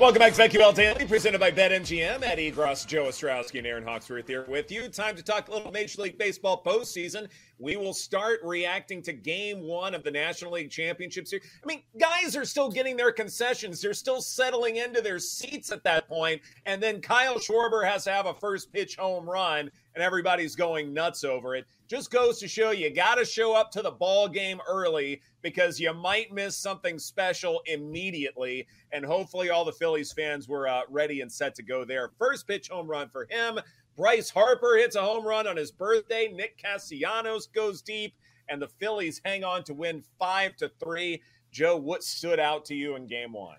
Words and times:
Welcome 0.00 0.20
back 0.20 0.32
to 0.32 0.40
BetQL 0.40 0.74
Daily, 0.74 1.04
presented 1.04 1.40
by 1.40 1.50
BetMGM. 1.50 2.22
Ed 2.22 2.38
Egros, 2.38 2.86
Joe 2.86 3.04
Ostrowski, 3.04 3.58
and 3.58 3.66
Erin 3.66 3.84
Hawksworth 3.84 4.26
here 4.26 4.46
with 4.48 4.72
you. 4.72 4.88
Time 4.88 5.14
to 5.14 5.22
talk 5.22 5.48
a 5.48 5.52
little 5.52 5.70
Major 5.70 6.00
League 6.00 6.16
Baseball 6.16 6.62
postseason. 6.64 7.28
We 7.58 7.76
will 7.76 7.92
start 7.92 8.40
reacting 8.42 9.02
to 9.02 9.12
game 9.12 9.60
one 9.60 9.94
of 9.94 10.02
the 10.02 10.10
National 10.10 10.52
League 10.52 10.70
Championship 10.70 11.28
Series. 11.28 11.44
I 11.62 11.66
mean, 11.66 11.82
guys 11.98 12.34
are 12.34 12.46
still 12.46 12.70
getting 12.70 12.96
their 12.96 13.12
concessions. 13.12 13.82
They're 13.82 13.92
still 13.92 14.22
settling 14.22 14.76
into 14.76 15.02
their 15.02 15.18
seats 15.18 15.70
at 15.70 15.84
that 15.84 16.08
point. 16.08 16.40
And 16.64 16.82
then 16.82 17.02
Kyle 17.02 17.38
Schwarber 17.38 17.86
has 17.86 18.04
to 18.04 18.10
have 18.10 18.24
a 18.24 18.32
first 18.32 18.72
pitch 18.72 18.96
home 18.96 19.28
run, 19.28 19.70
and 19.94 20.04
everybody's 20.04 20.54
going 20.56 20.92
nuts 20.92 21.24
over 21.24 21.54
it. 21.54 21.66
Just 21.88 22.10
goes 22.10 22.38
to 22.38 22.48
show 22.48 22.70
you 22.70 22.94
got 22.94 23.16
to 23.16 23.24
show 23.24 23.54
up 23.54 23.70
to 23.72 23.82
the 23.82 23.90
ball 23.90 24.28
game 24.28 24.60
early 24.68 25.20
because 25.42 25.80
you 25.80 25.92
might 25.92 26.32
miss 26.32 26.56
something 26.56 26.98
special 26.98 27.62
immediately. 27.66 28.66
And 28.92 29.04
hopefully, 29.04 29.50
all 29.50 29.64
the 29.64 29.72
Phillies 29.72 30.12
fans 30.12 30.48
were 30.48 30.68
uh, 30.68 30.82
ready 30.88 31.20
and 31.20 31.30
set 31.30 31.54
to 31.56 31.62
go 31.62 31.84
there. 31.84 32.10
First 32.18 32.46
pitch 32.46 32.68
home 32.68 32.86
run 32.86 33.08
for 33.08 33.26
him. 33.28 33.58
Bryce 33.96 34.30
Harper 34.30 34.76
hits 34.76 34.96
a 34.96 35.02
home 35.02 35.26
run 35.26 35.46
on 35.46 35.56
his 35.56 35.72
birthday. 35.72 36.28
Nick 36.32 36.56
Castellanos 36.56 37.48
goes 37.48 37.82
deep, 37.82 38.14
and 38.48 38.62
the 38.62 38.68
Phillies 38.68 39.20
hang 39.24 39.44
on 39.44 39.64
to 39.64 39.74
win 39.74 40.02
five 40.18 40.56
to 40.56 40.70
three. 40.82 41.22
Joe, 41.50 41.76
what 41.76 42.04
stood 42.04 42.38
out 42.38 42.64
to 42.66 42.74
you 42.74 42.94
in 42.94 43.06
game 43.06 43.32
one? 43.32 43.58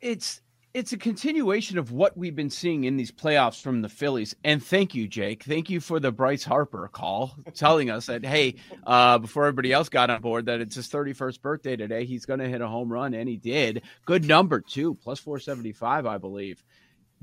It's 0.00 0.40
it's 0.76 0.92
a 0.92 0.98
continuation 0.98 1.78
of 1.78 1.90
what 1.90 2.18
we've 2.18 2.36
been 2.36 2.50
seeing 2.50 2.84
in 2.84 2.98
these 2.98 3.10
playoffs 3.10 3.62
from 3.62 3.80
the 3.80 3.88
Phillies. 3.88 4.36
And 4.44 4.62
thank 4.62 4.94
you, 4.94 5.08
Jake. 5.08 5.42
Thank 5.42 5.70
you 5.70 5.80
for 5.80 5.98
the 5.98 6.12
Bryce 6.12 6.44
Harper 6.44 6.90
call 6.92 7.34
telling 7.54 7.88
us 7.88 8.04
that, 8.06 8.26
hey, 8.26 8.56
uh, 8.86 9.16
before 9.16 9.46
everybody 9.46 9.72
else 9.72 9.88
got 9.88 10.10
on 10.10 10.20
board, 10.20 10.44
that 10.44 10.60
it's 10.60 10.74
his 10.76 10.86
31st 10.88 11.40
birthday 11.40 11.76
today. 11.76 12.04
He's 12.04 12.26
going 12.26 12.40
to 12.40 12.48
hit 12.48 12.60
a 12.60 12.68
home 12.68 12.92
run, 12.92 13.14
and 13.14 13.26
he 13.26 13.38
did. 13.38 13.84
Good 14.04 14.26
number, 14.26 14.60
too, 14.60 14.96
plus 14.96 15.18
475, 15.18 16.04
I 16.04 16.18
believe. 16.18 16.62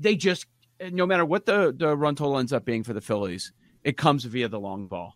They 0.00 0.16
just, 0.16 0.46
no 0.90 1.06
matter 1.06 1.24
what 1.24 1.46
the, 1.46 1.72
the 1.78 1.96
run 1.96 2.16
total 2.16 2.38
ends 2.38 2.52
up 2.52 2.64
being 2.64 2.82
for 2.82 2.92
the 2.92 3.00
Phillies, 3.00 3.52
it 3.84 3.96
comes 3.96 4.24
via 4.24 4.48
the 4.48 4.58
long 4.58 4.88
ball. 4.88 5.14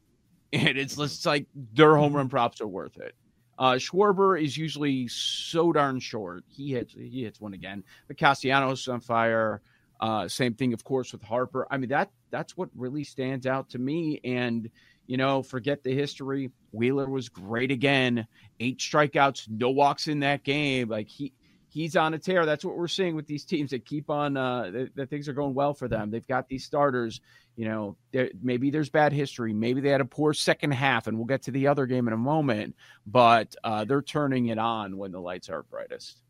And 0.52 0.78
it's, 0.78 0.96
it's 0.96 1.26
like 1.26 1.46
their 1.54 1.96
home 1.96 2.14
run 2.14 2.28
props 2.28 2.60
are 2.60 2.68
worth 2.68 2.98
it. 2.98 3.16
Uh, 3.58 3.72
Schwarber 3.72 4.40
is 4.40 4.56
usually 4.56 5.08
so 5.08 5.72
darn 5.72 5.98
short. 5.98 6.44
He 6.48 6.72
hits 6.72 6.94
he 6.94 7.24
hits 7.24 7.40
one 7.40 7.54
again. 7.54 7.82
But 8.06 8.16
Castellanos 8.16 8.86
on 8.88 9.00
fire. 9.00 9.60
Uh, 10.00 10.28
same 10.28 10.54
thing, 10.54 10.72
of 10.72 10.84
course, 10.84 11.12
with 11.12 11.22
Harper. 11.22 11.66
I 11.70 11.76
mean 11.76 11.90
that 11.90 12.10
that's 12.30 12.56
what 12.56 12.68
really 12.76 13.04
stands 13.04 13.46
out 13.46 13.70
to 13.70 13.78
me. 13.78 14.20
And 14.22 14.70
you 15.06 15.16
know, 15.16 15.42
forget 15.42 15.82
the 15.82 15.94
history. 15.94 16.50
Wheeler 16.70 17.08
was 17.08 17.28
great 17.30 17.70
again. 17.70 18.26
Eight 18.60 18.78
strikeouts, 18.78 19.48
no 19.48 19.70
walks 19.70 20.06
in 20.06 20.20
that 20.20 20.44
game. 20.44 20.88
Like 20.88 21.08
he 21.08 21.32
he's 21.68 21.96
on 21.96 22.14
a 22.14 22.18
tear. 22.18 22.46
That's 22.46 22.64
what 22.64 22.76
we're 22.76 22.88
seeing 22.88 23.16
with 23.16 23.26
these 23.26 23.44
teams 23.44 23.70
that 23.70 23.84
keep 23.84 24.10
on 24.10 24.36
uh, 24.36 24.70
that, 24.70 24.96
that 24.96 25.10
things 25.10 25.28
are 25.28 25.32
going 25.32 25.54
well 25.54 25.74
for 25.74 25.88
them. 25.88 26.10
They've 26.10 26.26
got 26.26 26.48
these 26.48 26.64
starters. 26.64 27.20
You 27.58 27.64
know, 27.64 27.96
maybe 28.40 28.70
there's 28.70 28.88
bad 28.88 29.12
history. 29.12 29.52
Maybe 29.52 29.80
they 29.80 29.90
had 29.90 30.00
a 30.00 30.04
poor 30.04 30.32
second 30.32 30.70
half, 30.70 31.08
and 31.08 31.16
we'll 31.18 31.26
get 31.26 31.42
to 31.42 31.50
the 31.50 31.66
other 31.66 31.86
game 31.86 32.06
in 32.06 32.14
a 32.14 32.18
moment. 32.18 32.76
But 33.04 33.54
uh, 33.64 33.84
they're 33.84 34.00
turning 34.00 34.46
it 34.46 34.58
on 34.58 34.96
when 34.96 35.10
the 35.10 35.20
lights 35.20 35.48
are 35.48 35.64
brightest. 35.64 36.22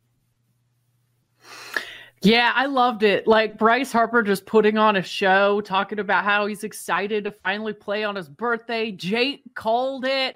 Yeah, 2.21 2.51
I 2.55 2.65
loved 2.65 3.03
it. 3.03 3.27
Like 3.27 3.57
Bryce 3.57 3.91
Harper 3.91 4.23
just 4.23 4.45
putting 4.45 4.77
on 4.77 4.95
a 4.95 5.03
show, 5.03 5.61
talking 5.61 5.99
about 5.99 6.25
how 6.25 6.47
he's 6.47 6.63
excited 6.63 7.23
to 7.25 7.31
finally 7.31 7.73
play 7.73 8.03
on 8.03 8.15
his 8.15 8.27
birthday. 8.27 8.91
Jake 8.91 9.43
called 9.53 10.05
it 10.05 10.35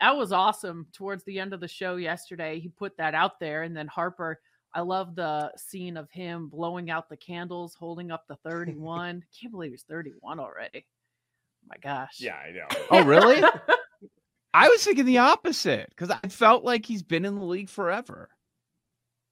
that 0.00 0.16
was 0.16 0.32
awesome 0.32 0.86
towards 0.92 1.24
the 1.24 1.38
end 1.38 1.52
of 1.52 1.60
the 1.60 1.68
show 1.68 1.96
yesterday. 1.96 2.58
He 2.58 2.68
put 2.68 2.96
that 2.96 3.14
out 3.14 3.38
there. 3.38 3.62
And 3.62 3.76
then 3.76 3.86
Harper, 3.86 4.40
I 4.72 4.82
love 4.82 5.14
the 5.16 5.52
scene 5.56 5.96
of 5.96 6.10
him 6.10 6.48
blowing 6.48 6.90
out 6.90 7.08
the 7.08 7.16
candles, 7.16 7.74
holding 7.74 8.10
up 8.10 8.26
the 8.28 8.36
31. 8.44 9.24
Can't 9.40 9.52
believe 9.52 9.70
he's 9.72 9.82
31 9.82 10.40
already. 10.40 10.86
Oh 10.86 11.68
my 11.68 11.76
gosh. 11.82 12.16
Yeah, 12.18 12.36
I 12.36 12.50
know. 12.52 12.66
oh, 12.90 13.04
really? 13.04 13.42
I 14.54 14.68
was 14.68 14.82
thinking 14.82 15.04
the 15.04 15.18
opposite 15.18 15.88
because 15.90 16.10
I 16.10 16.28
felt 16.28 16.64
like 16.64 16.84
he's 16.84 17.02
been 17.02 17.24
in 17.24 17.36
the 17.36 17.44
league 17.44 17.68
forever, 17.68 18.28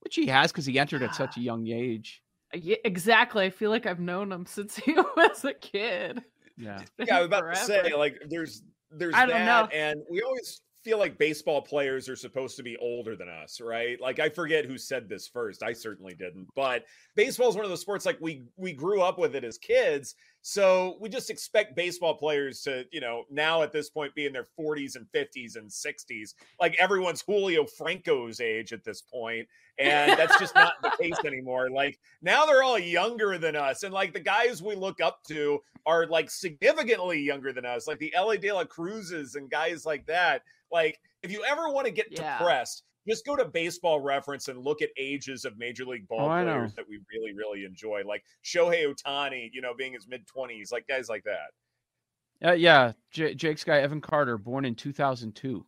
which 0.01 0.15
he 0.15 0.27
has 0.27 0.53
because 0.53 0.67
he 0.67 0.79
entered 0.79 1.03
at 1.03 1.15
such 1.15 1.37
a 1.37 1.41
young 1.41 1.67
age. 1.67 2.23
Uh, 2.55 2.59
yeah, 2.63 2.77
exactly. 2.85 3.45
I 3.45 3.51
feel 3.51 3.71
like 3.71 3.87
I've 3.87 4.01
known 4.01 4.31
him 4.31 4.47
since 4.49 4.77
he 4.77 4.93
was 4.93 5.45
a 5.45 5.55
kid. 5.55 6.23
Yeah. 6.57 6.83
Yeah, 6.99 7.17
I 7.17 7.21
was 7.21 7.27
about 7.27 7.43
forever. 7.43 7.61
to 7.61 7.67
say, 7.67 7.95
like, 7.95 8.17
there's 8.29 8.63
there's 8.91 9.15
I 9.15 9.27
that, 9.27 9.45
know. 9.45 9.69
and 9.77 10.01
we 10.11 10.23
always 10.23 10.61
feel 10.85 10.99
like 10.99 11.19
baseball 11.19 11.61
players 11.61 12.09
are 12.09 12.17
supposed 12.17 12.57
to 12.57 12.63
be 12.63 12.77
older 12.79 13.17
than 13.17 13.29
us, 13.29 13.61
right? 13.61 14.01
Like 14.01 14.21
I 14.21 14.29
forget 14.29 14.65
who 14.65 14.79
said 14.79 15.09
this 15.09 15.29
first. 15.29 15.63
I 15.63 15.73
certainly 15.73 16.15
didn't. 16.15 16.47
But 16.55 16.85
baseball 17.17 17.49
is 17.49 17.57
one 17.57 17.65
of 17.65 17.71
those 17.71 17.81
sports 17.81 18.07
like 18.07 18.19
we 18.21 18.45
we 18.57 18.73
grew 18.73 19.03
up 19.03 19.19
with 19.19 19.35
it 19.35 19.45
as 19.45 19.59
kids, 19.59 20.15
so 20.43 20.97
we 21.01 21.09
just 21.09 21.31
expect 21.31 21.77
baseball 21.77 22.15
players 22.15 22.63
to, 22.63 22.85
you 22.91 23.01
know, 23.01 23.25
now 23.31 23.63
at 23.63 23.73
this 23.73 23.91
point 23.91 24.15
be 24.15 24.27
in 24.27 24.33
their 24.33 24.47
40s 24.59 24.97
and 24.97 25.07
50s 25.15 25.57
and 25.57 25.69
60s. 25.69 26.35
Like 26.61 26.77
everyone's 26.79 27.23
Julio 27.23 27.65
Franco's 27.65 28.41
age 28.41 28.73
at 28.73 28.85
this 28.85 29.03
point, 29.03 29.49
and 29.79 30.13
that's 30.19 30.39
just 30.39 30.55
not 30.55 30.75
the 30.83 30.91
case 31.01 31.19
anymore. 31.25 31.71
Like 31.71 31.99
now 32.23 32.47
they're 32.47 32.63
all 32.63 32.79
younger 32.79 33.39
than 33.39 33.57
us, 33.57 33.83
and 33.83 33.93
like 33.93 34.13
the 34.13 34.21
guys 34.21 34.63
we 34.63 34.75
look 34.75 35.01
up 35.01 35.23
to 35.25 35.61
are 35.87 36.07
like 36.07 36.31
significantly 36.31 37.21
younger 37.21 37.53
than 37.53 37.65
us, 37.65 37.89
like 37.89 37.99
the 37.99 38.15
Elly 38.15 38.39
De 38.39 38.53
La 38.53 38.65
Cruzes 38.65 39.35
and 39.35 39.51
guys 39.51 39.87
like 39.87 40.07
that. 40.07 40.43
Like, 40.71 41.01
if 41.23 41.33
you 41.33 41.45
ever 41.45 41.69
want 41.71 41.87
to 41.87 41.93
get 41.93 42.09
yeah. 42.11 42.39
depressed, 42.39 42.85
just 43.09 43.25
go 43.27 43.37
to 43.37 43.45
baseball 43.45 44.01
reference 44.01 44.49
and 44.49 44.59
look 44.63 44.83
at 44.83 44.91
ages 44.97 45.45
of 45.45 45.59
major 45.59 45.85
league 45.85 46.07
ball 46.09 46.21
oh, 46.21 46.45
players 46.45 46.75
that 46.75 46.89
we 46.89 47.01
really, 47.13 47.33
really 47.33 47.65
enjoy, 47.65 48.03
like 48.07 48.23
Shohei 48.45 48.87
Ohtani, 48.87 49.51
you 49.53 49.61
know, 49.61 49.75
being 49.77 49.93
his 49.93 50.07
mid 50.07 50.27
20s, 50.27 50.73
like 50.73 50.87
guys 50.87 51.09
like 51.09 51.25
that. 51.25 52.49
Uh, 52.51 52.53
yeah, 52.53 52.93
J- 53.11 53.35
Jake's 53.35 53.65
guy, 53.65 53.79
Evan 53.79 54.01
Carter, 54.01 54.39
born 54.39 54.65
in 54.65 54.75
2002. 54.75 55.67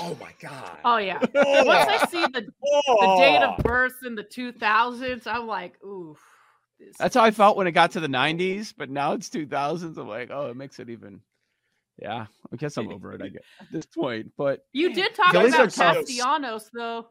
Oh 0.00 0.16
my 0.20 0.32
god! 0.40 0.78
Oh 0.84 0.96
yeah. 0.96 1.18
Oh. 1.34 1.64
Once 1.64 1.88
I 1.88 2.06
see 2.06 2.22
the, 2.22 2.40
the 2.40 3.16
date 3.18 3.42
of 3.42 3.62
birth 3.62 3.96
in 4.04 4.14
the 4.14 4.24
2000s, 4.24 5.26
I'm 5.26 5.46
like, 5.46 5.82
ooh. 5.84 6.16
That's 6.98 7.14
how 7.14 7.22
I 7.22 7.30
felt 7.30 7.56
when 7.56 7.66
it 7.66 7.72
got 7.72 7.92
to 7.92 8.00
the 8.00 8.08
90s, 8.08 8.74
but 8.76 8.90
now 8.90 9.12
it's 9.12 9.28
2000s. 9.28 9.96
I'm 9.96 10.08
like, 10.08 10.30
oh, 10.32 10.50
it 10.50 10.56
makes 10.56 10.80
it 10.80 10.90
even 10.90 11.20
yeah, 12.02 12.26
I 12.52 12.56
guess 12.56 12.76
I'm 12.76 12.90
over 12.90 13.12
it. 13.12 13.22
I 13.22 13.28
get 13.28 13.44
at 13.60 13.70
this 13.70 13.86
point, 13.86 14.32
but 14.36 14.60
you 14.72 14.92
did 14.92 15.14
talk 15.14 15.34
about 15.34 15.72
Castellanos 15.72 16.70
though. 16.72 17.06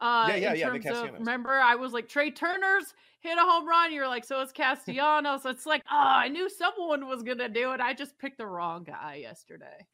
Uh, 0.00 0.26
yeah, 0.28 0.36
yeah, 0.36 0.50
in 0.52 0.56
yeah. 0.58 0.92
Terms 0.92 1.08
of, 1.08 1.14
remember, 1.14 1.50
I 1.50 1.74
was 1.74 1.92
like 1.92 2.08
Trea 2.08 2.30
Turner's 2.30 2.94
hit 3.20 3.36
a 3.36 3.40
home 3.40 3.66
run. 3.66 3.92
You're 3.92 4.06
like, 4.06 4.24
so 4.24 4.40
it's 4.40 4.52
Castellanos. 4.52 5.44
it's 5.44 5.66
like, 5.66 5.82
oh, 5.90 5.96
I 5.96 6.28
knew 6.28 6.48
someone 6.48 7.08
was 7.08 7.22
gonna 7.22 7.48
do 7.48 7.72
it. 7.72 7.80
I 7.80 7.94
just 7.94 8.18
picked 8.18 8.38
the 8.38 8.46
wrong 8.46 8.84
guy 8.84 9.16
yesterday. 9.22 9.86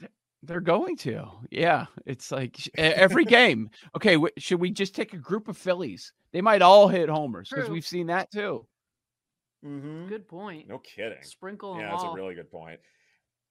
They're 0.43 0.61
going 0.61 0.97
to, 0.99 1.27
yeah. 1.50 1.87
It's 2.05 2.31
like 2.31 2.59
every 2.77 3.25
game. 3.25 3.71
Okay, 3.97 4.19
should 4.37 4.61
we 4.61 4.71
just 4.71 4.94
take 4.94 5.15
a 5.15 5.19
group 5.19 5.49
of 5.49 5.56
Phillies? 5.56 6.12
They 6.33 6.43
might 6.43 6.61
all 6.61 6.89
hit 6.89 7.09
homers 7.09 7.49
because 7.49 7.71
we've 7.71 7.87
seen 7.87 8.09
that 8.09 8.31
too. 8.31 8.67
Mm-hmm. 9.65 10.09
Good 10.09 10.28
point. 10.28 10.69
No 10.69 10.78
kidding. 10.81 11.23
Sprinkle. 11.23 11.78
Yeah, 11.78 11.91
that's 11.93 12.03
all. 12.03 12.12
a 12.12 12.17
really 12.17 12.34
good 12.34 12.50
point 12.50 12.78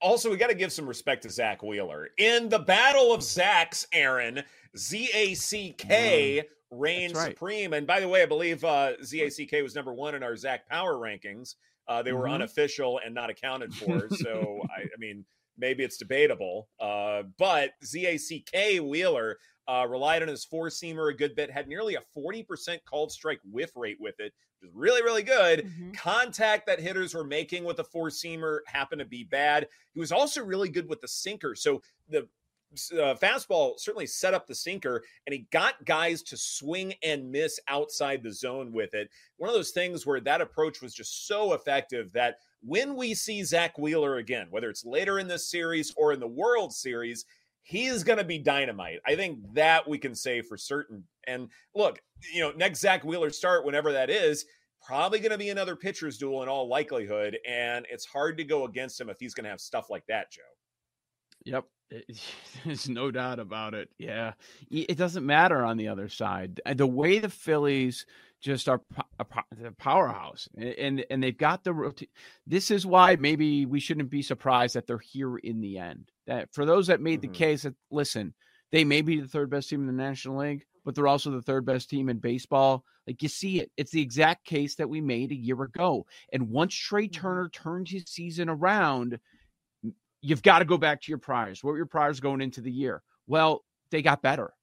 also, 0.03 0.30
we 0.30 0.38
got 0.38 0.50
to 0.50 0.56
give 0.56 0.72
some 0.72 0.86
respect 0.86 1.24
to 1.24 1.30
Zack 1.30 1.64
Wheeler. 1.64 2.09
In 2.18 2.50
the 2.50 2.59
battle 2.59 3.14
of 3.14 3.22
Zacks, 3.22 3.88
Erin, 3.94 4.44
Z 4.78 5.09
A 5.14 5.34
C 5.34 5.74
K 5.78 6.44
mm, 6.44 6.78
reigned 6.78 7.16
right. 7.16 7.30
supreme. 7.30 7.74
And 7.74 7.88
by 7.88 8.02
the 8.02 8.08
way, 8.08 8.22
I 8.22 8.25
believe 8.25 8.63
uh, 8.66 9.02
Z 9.02 9.22
A 9.22 9.31
C 9.31 9.46
K 9.46 9.62
was 9.62 9.74
number 9.74 9.94
one 9.94 10.13
in 10.13 10.22
our 10.22 10.36
Zach 10.36 10.68
Power 10.69 10.96
rankings. 10.96 11.56
Uh, 11.88 12.03
they 12.03 12.12
were 12.12 12.25
mm-hmm. 12.25 12.36
unofficial 12.36 13.00
and 13.03 13.16
not 13.16 13.30
accounted 13.30 13.74
for. 13.75 14.09
So, 14.09 14.62
I, 14.69 14.81
I, 14.81 14.97
mean, 15.00 15.25
maybe 15.58 15.84
it's 15.84 15.97
debatable. 15.97 16.68
Uh, 16.80 17.24
but 17.38 17.72
ZACK 17.84 18.81
Wheeler 18.81 19.38
uh, 19.68 19.85
relied 19.88 20.22
on 20.22 20.28
his 20.28 20.44
four 20.44 20.68
seamer 20.68 21.12
a 21.12 21.16
good 21.16 21.35
bit, 21.35 21.51
had 21.51 21.68
nearly 21.68 21.96
a 21.96 22.03
40% 22.16 22.79
called 22.85 23.12
strike 23.12 23.40
whiff 23.50 23.71
rate 23.75 23.98
with 24.00 24.19
it, 24.19 24.33
which 24.62 24.69
is 24.69 24.75
really, 24.75 25.01
really 25.01 25.24
good. 25.24 25.65
Mm-hmm. 25.65 25.92
Contact 25.92 26.65
that 26.68 26.80
hitters 26.80 27.13
were 27.13 27.24
making 27.24 27.63
with 27.63 27.77
the 27.77 27.83
four 27.83 28.10
seamer 28.10 28.60
happened 28.68 29.00
to 29.00 29.06
be 29.06 29.24
bad. 29.24 29.68
He 29.94 30.00
was 30.00 30.12
also 30.12 30.44
really 30.44 30.69
good 30.69 30.89
with 30.89 31.01
the 31.01 31.07
sinker. 31.07 31.56
So 31.56 31.81
the 32.10 32.27
uh, 32.94 33.15
fastball 33.21 33.80
certainly 33.80 34.07
set 34.07 34.33
up 34.33 34.48
the 34.48 34.56
sinker 34.56 35.04
and 35.27 35.33
he 35.33 35.45
got 35.51 35.86
guys 35.86 36.24
to 36.24 36.38
swing 36.38 36.94
and 37.04 37.31
miss 37.31 37.59
outside 37.68 38.24
the 38.24 38.31
zone 38.31 38.71
with 38.71 38.94
it. 38.94 39.09
One 39.38 39.50
of 39.50 39.56
those 39.56 39.71
things 39.71 40.06
where 40.06 40.19
that 40.21 40.42
approach 40.42 40.81
was 40.81 40.94
just 40.94 41.27
so 41.27 41.54
effective 41.54 42.12
that 42.13 42.38
when 42.66 42.95
we 42.95 43.13
see 43.13 43.44
Zack 43.44 43.77
Wheeler 43.77 44.18
again, 44.18 44.48
whether 44.50 44.69
it's 44.69 44.86
later 44.86 45.19
in 45.19 45.27
this 45.27 45.50
series 45.50 45.94
or 45.95 46.13
in 46.13 46.19
the 46.19 46.27
World 46.27 46.74
Series, 46.74 47.25
he's 47.63 48.04
going 48.04 48.19
to 48.19 48.24
be 48.24 48.38
dynamite. 48.38 49.00
I 49.06 49.15
think 49.15 49.39
that 49.54 49.88
we 49.88 49.98
can 49.98 50.13
say 50.13 50.42
for 50.42 50.57
certain. 50.57 51.06
And 51.25 51.50
look, 51.74 52.00
you 52.33 52.42
know, 52.42 52.51
next 52.51 52.80
Zack 52.81 53.04
Wheeler 53.04 53.31
start, 53.31 53.65
whenever 53.65 53.94
that 53.94 54.10
is, 54.10 54.45
probably 54.86 55.19
going 55.19 55.31
to 55.31 55.38
be 55.38 55.50
another 55.50 55.75
pitcher's 55.75 56.18
duel 56.18 56.44
in 56.44 56.50
all 56.50 56.68
likelihood. 56.68 57.38
And 57.48 57.88
it's 57.89 58.06
hard 58.06 58.38
to 58.38 58.44
go 58.44 58.65
against 58.65 59.00
him 59.00 59.10
if 59.10 59.18
he's 59.19 59.33
going 59.33 59.45
to 59.45 59.50
have 59.50 59.62
stuff 59.62 59.89
like 59.89 60.06
that, 60.07 60.31
Joe. 60.31 60.42
Yep. 61.45 61.65
There's 62.65 62.89
no 62.89 63.12
doubt 63.12 63.39
about 63.39 63.74
it. 63.74 63.89
Yeah. 63.98 64.33
It 64.69 64.98
doesn't 64.98 65.25
matter 65.25 65.63
on 65.63 65.77
the 65.77 65.88
other 65.88 66.09
side. 66.09 66.59
Uh, 66.66 66.74
the 66.74 66.88
way 66.88 67.19
the 67.19 67.30
Phillies 67.30 68.06
just 68.42 68.68
are 68.68 68.81
a 69.19 69.25
powerhouse 69.77 70.50
and 70.57 71.06
and 71.09 71.24
they've 71.24 71.38
got 71.38 71.63
the 71.63 71.94
this 72.45 72.71
is 72.71 72.86
why 72.86 73.16
maybe 73.16 73.66
we 73.66 73.80
shouldn't 73.80 74.09
be 74.09 74.21
surprised 74.21 74.75
that 74.75 74.86
they're 74.86 74.98
here 74.98 75.38
in 75.38 75.62
the 75.62 75.77
end. 75.77 76.12
That 76.28 76.54
for 76.54 76.66
those 76.66 76.88
that 76.88 77.02
made 77.02 77.22
mm-hmm. 77.22 77.31
the 77.31 77.38
case 77.38 77.64
that 77.64 77.75
listen, 77.92 78.34
they 78.72 78.84
may 78.84 79.02
be 79.02 79.20
the 79.20 79.28
third 79.28 79.50
best 79.50 79.70
team 79.70 79.81
in 79.81 79.88
the 79.88 80.04
National 80.04 80.40
League, 80.40 80.66
but 80.86 80.96
they're 80.96 81.08
also 81.08 81.31
the 81.31 81.42
third 81.42 81.66
best 81.66 81.90
team 81.90 82.10
in 82.10 82.18
baseball. 82.18 82.84
Like 83.06 83.22
you 83.22 83.30
see 83.30 83.60
it. 83.60 83.72
It's 83.78 83.92
the 83.92 84.02
exact 84.02 84.46
case 84.46 84.75
that 84.75 84.90
we 84.90 85.02
made 85.02 85.31
a 85.31 85.36
year 85.36 85.62
ago. 85.62 86.06
And 86.31 86.50
once 86.50 86.74
Trea 86.74 87.08
mm-hmm. 87.08 87.22
Turner 87.22 87.50
turns 87.50 87.92
his 87.92 88.06
season 88.08 88.50
around, 88.50 89.20
you've 90.22 90.44
got 90.44 90.60
to 90.60 90.66
go 90.66 90.78
back 90.78 91.02
to 91.02 91.12
your 91.12 91.20
priors. 91.20 91.64
What 91.64 91.72
were 91.72 91.78
your 91.78 91.86
priors 91.86 92.20
going 92.20 92.42
into 92.42 92.62
the 92.62 92.72
year? 92.72 93.04
Well, 93.28 93.64
they 93.92 94.02
got 94.02 94.22
better. 94.22 94.54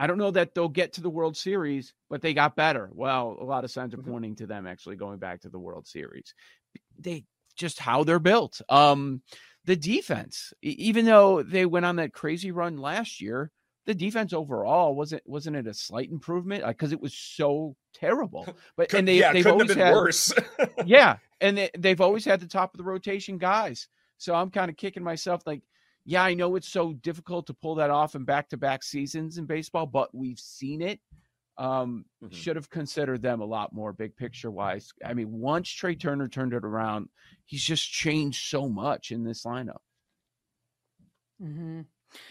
I 0.00 0.06
don't 0.06 0.18
know 0.18 0.30
that 0.30 0.54
they'll 0.54 0.68
get 0.68 0.92
to 0.94 1.00
the 1.00 1.10
World 1.10 1.36
Series, 1.36 1.92
but 2.08 2.22
they 2.22 2.32
got 2.32 2.54
better. 2.54 2.88
Well, 2.92 3.36
a 3.40 3.44
lot 3.44 3.64
of 3.64 3.70
signs 3.70 3.92
are 3.94 3.98
mm-hmm. 3.98 4.10
pointing 4.10 4.36
to 4.36 4.46
them 4.46 4.66
actually 4.66 4.96
going 4.96 5.18
back 5.18 5.40
to 5.40 5.48
the 5.48 5.58
World 5.58 5.88
Series. 5.88 6.34
They 6.98 7.24
just 7.56 7.80
how 7.80 8.04
they're 8.04 8.20
built. 8.20 8.60
Um, 8.68 9.22
the 9.68 9.76
defense, 9.76 10.54
even 10.62 11.04
though 11.04 11.42
they 11.42 11.66
went 11.66 11.84
on 11.84 11.96
that 11.96 12.14
crazy 12.14 12.50
run 12.50 12.78
last 12.78 13.20
year, 13.20 13.50
the 13.84 13.92
defense 13.92 14.32
overall 14.32 14.94
wasn't 14.94 15.22
wasn't 15.26 15.56
it 15.56 15.66
a 15.66 15.74
slight 15.74 16.10
improvement 16.10 16.64
because 16.66 16.90
uh, 16.90 16.96
it 16.96 17.02
was 17.02 17.12
so 17.12 17.76
terrible. 17.92 18.46
But 18.78 18.94
and 18.94 19.06
they 19.06 19.18
yeah, 19.18 19.30
they've 19.34 19.46
always 19.46 19.74
had 19.74 19.92
worse. 19.92 20.32
yeah, 20.86 21.18
and 21.42 21.58
they, 21.58 21.70
they've 21.76 22.00
always 22.00 22.24
had 22.24 22.40
the 22.40 22.46
top 22.46 22.72
of 22.72 22.78
the 22.78 22.84
rotation 22.84 23.36
guys. 23.36 23.88
So 24.16 24.34
I'm 24.34 24.50
kind 24.50 24.70
of 24.70 24.78
kicking 24.78 25.04
myself 25.04 25.42
like, 25.44 25.60
yeah, 26.06 26.24
I 26.24 26.32
know 26.32 26.56
it's 26.56 26.68
so 26.68 26.94
difficult 26.94 27.46
to 27.48 27.54
pull 27.54 27.74
that 27.74 27.90
off 27.90 28.14
in 28.14 28.24
back 28.24 28.48
to 28.48 28.56
back 28.56 28.82
seasons 28.82 29.36
in 29.36 29.44
baseball, 29.44 29.84
but 29.84 30.14
we've 30.14 30.40
seen 30.40 30.80
it. 30.80 30.98
Um, 31.58 32.04
mm-hmm. 32.22 32.32
Should 32.32 32.54
have 32.54 32.70
considered 32.70 33.20
them 33.20 33.40
a 33.40 33.44
lot 33.44 33.72
more 33.72 33.92
big 33.92 34.16
picture 34.16 34.50
wise. 34.50 34.92
I 35.04 35.12
mean, 35.12 35.32
once 35.32 35.68
Trea 35.68 35.96
Turner 35.96 36.28
turned 36.28 36.54
it 36.54 36.64
around, 36.64 37.08
he's 37.46 37.64
just 37.64 37.90
changed 37.90 38.46
so 38.48 38.68
much 38.68 39.10
in 39.10 39.24
this 39.24 39.44
lineup. 39.44 39.80
Mm-hmm. 41.42 41.80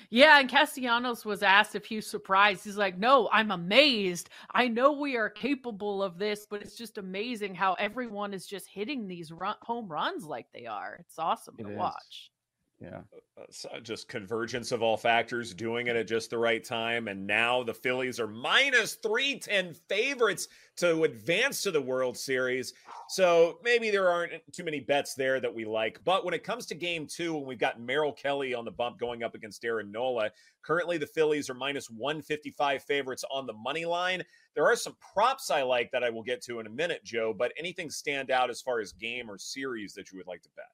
Yeah, 0.09 0.39
and 0.39 0.49
Castellanos 0.49 1.25
was 1.25 1.43
asked 1.43 1.75
if 1.75 1.85
he 1.85 1.97
was 1.97 2.07
surprised. 2.07 2.63
He's 2.63 2.77
like, 2.77 2.97
"No, 2.97 3.29
I'm 3.31 3.51
amazed. 3.51 4.29
I 4.51 4.67
know 4.67 4.93
we 4.93 5.17
are 5.17 5.29
capable 5.29 6.01
of 6.01 6.17
this, 6.17 6.47
but 6.49 6.61
it's 6.61 6.75
just 6.75 6.97
amazing 6.97 7.53
how 7.53 7.73
everyone 7.73 8.33
is 8.33 8.47
just 8.47 8.67
hitting 8.67 9.07
these 9.07 9.31
run- 9.31 9.55
home 9.61 9.87
runs 9.87 10.25
like 10.25 10.47
they 10.53 10.65
are. 10.65 10.97
It's 10.99 11.19
awesome 11.19 11.55
it 11.59 11.63
to 11.63 11.69
is. 11.69 11.77
watch." 11.77 12.31
Yeah. 12.79 13.01
Uh, 13.37 13.43
uh 13.73 13.79
just 13.79 14.07
convergence 14.07 14.71
of 14.71 14.83
all 14.83 14.97
factors, 14.97 15.53
doing 15.53 15.87
it 15.87 15.95
at 15.95 16.07
just 16.07 16.29
the 16.29 16.37
right 16.37 16.63
time. 16.63 17.07
And 17.07 17.25
now 17.25 17.63
the 17.63 17.73
Phillies 17.73 18.19
are 18.19 18.27
minus 18.27 18.95
310 18.95 19.73
favorites 19.89 20.47
to 20.77 21.03
advance 21.03 21.63
to 21.63 21.71
the 21.71 21.81
World 21.81 22.17
Series. 22.17 22.73
So 23.09 23.57
maybe 23.63 23.89
there 23.89 24.09
aren't 24.09 24.33
too 24.51 24.63
many 24.63 24.79
bets 24.79 25.15
there 25.15 25.39
that 25.39 25.53
we 25.53 25.65
like. 25.65 25.99
But 26.03 26.23
when 26.23 26.35
it 26.35 26.43
comes 26.43 26.67
to 26.67 26.75
game 26.75 27.07
two, 27.07 27.33
when 27.33 27.47
we've 27.47 27.57
got 27.57 27.81
Merrill 27.81 28.13
Kelly 28.13 28.53
on 28.53 28.65
the 28.65 28.71
bump 28.71 28.99
going 28.99 29.23
up 29.23 29.33
against 29.33 29.65
Aaron 29.65 29.91
Nola, 29.91 30.29
currently 30.61 30.99
the 30.99 31.07
Phillies 31.07 31.49
are 31.49 31.55
minus 31.55 31.89
155 31.89 32.83
favorites 32.83 33.23
on 33.31 33.47
the 33.47 33.53
money 33.53 33.85
line. 33.85 34.23
There 34.53 34.67
are 34.67 34.75
some 34.75 34.95
props 35.13 35.49
I 35.49 35.63
like 35.63 35.89
that 35.91 36.03
I 36.03 36.11
will 36.11 36.23
get 36.23 36.43
to 36.43 36.59
in 36.59 36.67
a 36.67 36.71
minute, 36.71 37.03
Joe. 37.03 37.33
But 37.35 37.53
anything 37.57 37.89
stand 37.89 38.29
out 38.29 38.51
as 38.51 38.61
far 38.61 38.79
as 38.79 38.91
game 38.91 39.31
or 39.31 39.39
series 39.39 39.93
that 39.93 40.11
you 40.11 40.17
would 40.19 40.27
like 40.27 40.43
to 40.43 40.49
bet? 40.55 40.65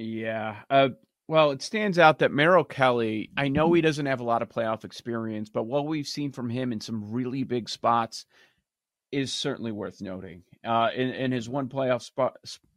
Yeah. 0.00 0.56
Uh, 0.70 0.90
well, 1.28 1.50
it 1.50 1.62
stands 1.62 1.98
out 1.98 2.20
that 2.20 2.32
Merrill 2.32 2.64
Kelly, 2.64 3.30
I 3.36 3.48
know 3.48 3.72
he 3.72 3.82
doesn't 3.82 4.06
have 4.06 4.20
a 4.20 4.24
lot 4.24 4.42
of 4.42 4.48
playoff 4.48 4.84
experience, 4.84 5.50
but 5.50 5.64
what 5.64 5.86
we've 5.86 6.06
seen 6.06 6.32
from 6.32 6.48
him 6.48 6.72
in 6.72 6.80
some 6.80 7.12
really 7.12 7.44
big 7.44 7.68
spots 7.68 8.24
is 9.12 9.32
certainly 9.32 9.72
worth 9.72 10.00
noting. 10.00 10.42
Uh, 10.64 10.88
in, 10.94 11.10
in 11.10 11.32
his 11.32 11.48
one 11.48 11.68
playoff 11.68 12.02
spot, 12.02 12.36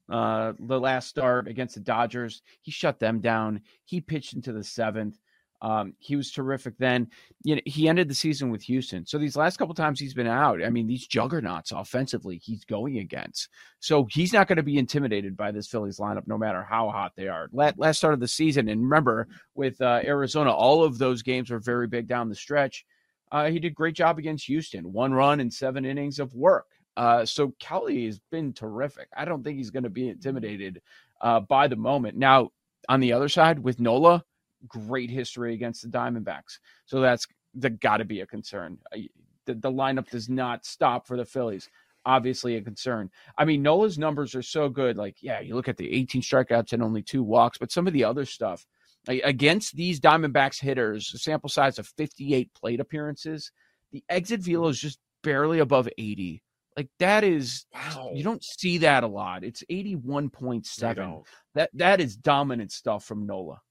uh, 0.10 0.54
the 0.60 0.80
last 0.80 1.08
start 1.08 1.48
against 1.48 1.76
the 1.76 1.82
Dodgers, 1.82 2.42
he 2.62 2.72
shut 2.72 3.00
them 3.00 3.22
down. 3.22 3.62
He 3.86 4.02
pitched 4.02 4.34
into 4.34 4.52
the 4.52 4.64
seventh. 4.64 5.18
Um, 5.64 5.94
he 5.98 6.18
was 6.18 6.30
terrific 6.30 6.78
then. 6.78 7.08
You 7.44 7.56
know, 7.56 7.62
he 7.66 7.88
ended 7.88 8.10
the 8.10 8.14
season 8.14 8.52
with 8.52 8.62
Houston. 8.64 9.06
So 9.06 9.18
these 9.18 9.38
last 9.38 9.58
couple 9.58 9.74
times 9.74 9.98
he's 9.98 10.14
been 10.14 10.28
out, 10.28 10.62
I 10.62 10.70
mean, 10.70 10.88
these 10.88 11.08
juggernauts 11.08 11.72
offensively 11.72 12.38
he's 12.38 12.66
going 12.66 12.98
against. 12.98 13.48
So 13.80 14.06
he's 14.12 14.34
not 14.34 14.48
going 14.50 14.58
to 14.58 14.64
be 14.64 14.78
intimidated 14.78 15.38
by 15.38 15.52
this 15.52 15.68
Phillies 15.68 16.00
lineup, 16.00 16.28
no 16.28 16.38
matter 16.38 16.62
how 16.62 16.90
hot 16.90 17.14
they 17.16 17.30
are. 17.30 17.48
Last, 17.54 17.98
start 17.98 18.14
of 18.14 18.20
the 18.20 18.28
season, 18.28 18.68
and 18.68 18.82
remember 18.82 19.30
with 19.56 19.80
uh, 19.82 20.02
Arizona, 20.04 20.52
all 20.52 20.84
of 20.84 20.98
those 20.98 21.22
games 21.22 21.50
were 21.50 21.60
very 21.60 21.88
big 21.88 22.08
down 22.08 22.28
the 22.28 22.36
stretch. 22.36 22.86
Uh, 23.32 23.50
he 23.50 23.58
did 23.58 23.74
great 23.74 23.96
job 23.96 24.20
against 24.20 24.46
Houston, 24.48 24.92
one 24.92 25.14
run 25.14 25.40
in 25.40 25.50
seven 25.50 25.86
innings 25.86 26.20
of 26.20 26.36
work. 26.36 26.66
Uh, 26.98 27.26
so 27.26 27.54
Kelly 27.60 28.06
has 28.06 28.20
been 28.32 28.54
terrific. 28.54 29.08
I 29.16 29.26
don't 29.26 29.44
think 29.44 29.58
he's 29.58 29.72
going 29.72 29.84
to 29.84 29.90
be 29.90 30.10
intimidated 30.10 30.82
uh, 31.22 31.40
by 31.40 31.68
the 31.68 31.76
moment. 31.76 32.18
Now, 32.18 32.50
on 32.90 33.00
the 33.00 33.14
other 33.14 33.30
side 33.30 33.60
with 33.60 33.80
Nola, 33.80 34.24
great 34.68 35.10
history 35.10 35.54
against 35.54 35.82
the 35.82 35.90
Diamondbacks. 35.90 36.60
So 36.86 37.02
that's 37.02 37.28
that's 37.56 37.78
got 37.78 37.98
to 37.98 38.06
be 38.06 38.22
a 38.22 38.26
concern. 38.26 38.78
Uh, 38.94 39.00
the, 39.46 39.56
the 39.56 39.72
lineup 39.72 40.10
does 40.10 40.30
not 40.30 40.66
stop 40.66 41.08
for 41.08 41.18
the 41.18 41.26
Phillies. 41.26 41.70
Obviously, 42.06 42.56
a 42.58 42.62
concern. 42.62 43.10
I 43.38 43.46
mean, 43.46 43.62
Nola's 43.62 43.98
numbers 43.98 44.36
are 44.36 44.42
so 44.42 44.68
good. 44.68 44.98
Like, 44.98 45.18
yeah, 45.22 45.40
you 45.40 45.56
look 45.56 45.70
at 45.70 45.78
the 45.78 45.90
18 45.94 46.22
strikeouts 46.22 46.74
and 46.74 46.84
only 46.84 47.02
two 47.02 47.24
walks, 47.24 47.58
but 47.58 47.72
some 47.72 47.88
of 47.88 47.94
the 47.94 48.04
other 48.04 48.26
stuff 48.26 48.66
against 49.08 49.76
these 49.76 50.00
Diamondbacks 50.00 50.60
hitters, 50.60 51.12
a 51.14 51.18
sample 51.18 51.50
size 51.50 51.80
of 51.80 51.88
58 51.98 52.54
plate 52.54 52.80
appearances, 52.80 53.52
the 53.92 54.04
exit 54.10 54.42
velo 54.42 54.70
is 54.70 54.80
just 54.80 55.00
barely 55.24 55.60
above 55.60 55.90
80. 55.98 56.42
Like 56.76 56.90
that 57.00 57.24
is 57.24 57.66
wow. 57.74 58.12
you 58.14 58.24
don't 58.24 58.44
see 58.44 58.80
that 58.80 59.04
a 59.04 59.08
lot. 59.08 59.44
It's 59.44 59.64
81.7. 59.70 61.24
That 61.54 61.70
that 61.74 62.02
is 62.02 62.16
dominant 62.16 62.72
stuff 62.72 63.06
from 63.06 63.28
Nola. 63.28 63.62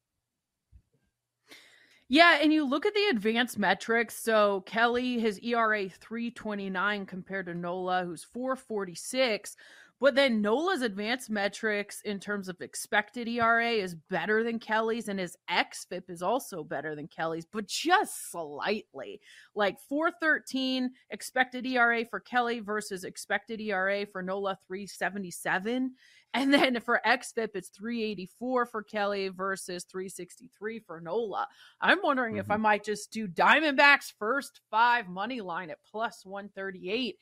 Yeah, 2.13 2.41
and 2.43 2.53
you 2.53 2.67
look 2.67 2.85
at 2.85 2.93
the 2.93 3.07
advanced 3.11 3.59
metrics. 3.59 4.15
So 4.15 4.61
Kelly, 4.67 5.19
his 5.19 5.39
ERA 5.39 5.89
329 5.89 7.07
compared 7.07 7.47
to 7.47 7.55
Nola, 7.55 8.05
who's 8.05 8.23
446. 8.23 9.57
But 9.99 10.15
then 10.15 10.43
Nola's 10.43 10.83
advanced 10.83 11.31
metrics 11.31 12.03
in 12.03 12.21
terms 12.21 12.51
of 12.51 12.61
expected 12.61 13.29
ERA 13.29 13.71
is 13.71 13.95
better 13.95 14.45
than 14.45 14.59
Kelly's, 14.59 15.09
and 15.09 15.19
his 15.19 15.39
XFIP 15.51 16.11
is 16.11 16.21
also 16.21 16.63
better 16.63 16.95
than 16.95 17.07
Kelly's, 17.09 17.47
but 17.47 17.67
just 17.67 18.31
slightly. 18.31 19.23
Like 19.55 19.81
413 19.89 20.91
expected 21.09 21.65
ERA 21.65 22.05
for 22.05 22.21
Kelly 22.21 22.61
versus 22.61 23.05
expected 23.05 23.59
ERA 23.59 24.05
for 24.05 24.21
Nola 24.23 24.59
377. 24.67 25.93
And 26.35 26.53
then 26.53 26.81
for 26.81 27.01
XFIP, 27.05 27.51
it's 27.55 27.69
384 27.69 28.67
for 28.67 28.83
Kelly 28.83 29.29
versus 29.29 29.85
363 29.85 30.79
for 30.81 31.01
Nola. 31.01 31.47
I'm 31.81 31.99
wondering 32.03 32.35
mm-hmm. 32.35 32.41
if 32.41 32.51
I 32.51 32.55
mm-hmm. 32.55 32.63
might 32.63 32.85
just 32.85 33.13
do 33.13 33.29
Diamondbacks 33.29 34.13
first 34.19 34.61
five 34.71 35.09
money 35.09 35.41
line 35.41 35.71
at 35.71 35.79
plus 35.91 36.25
138. 36.25 37.19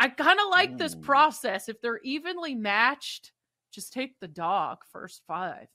I 0.00 0.08
kind 0.08 0.40
of 0.40 0.46
like 0.50 0.72
Ooh. 0.72 0.76
this 0.78 0.94
process. 0.94 1.68
If 1.68 1.80
they're 1.80 2.00
evenly 2.02 2.54
matched, 2.54 3.32
just 3.72 3.92
take 3.92 4.18
the 4.18 4.28
dog 4.28 4.78
first 4.90 5.22
five. 5.28 5.68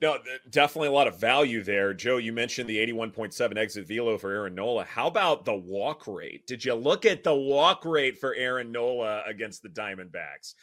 No, 0.00 0.18
definitely 0.48 0.88
a 0.88 0.92
lot 0.92 1.08
of 1.08 1.18
value 1.18 1.64
there. 1.64 1.92
Joe, 1.92 2.18
you 2.18 2.32
mentioned 2.32 2.68
the 2.68 2.78
81.7 2.78 3.58
exit 3.58 3.88
velo 3.88 4.16
for 4.16 4.30
Aaron 4.30 4.54
Nola. 4.54 4.84
How 4.84 5.08
about 5.08 5.44
the 5.44 5.56
walk 5.56 6.06
rate? 6.06 6.46
Did 6.46 6.64
you 6.64 6.74
look 6.74 7.04
at 7.04 7.24
the 7.24 7.34
walk 7.34 7.84
rate 7.84 8.16
for 8.16 8.32
Aaron 8.34 8.70
Nola 8.70 9.24
against 9.26 9.64
the 9.64 9.68
Diamondbacks? 9.68 10.54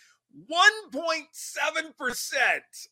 1.7%. 0.51 2.88